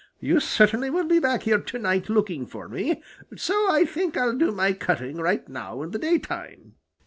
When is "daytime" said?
5.99-6.73